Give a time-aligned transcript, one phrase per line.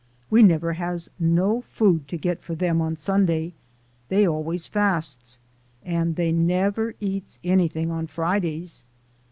[0.31, 3.53] We nebber has no food to get for dem on Sunday.
[4.09, 5.37] Dey always fasts;
[5.85, 8.83] and dey nebber eats anyting on Fridays.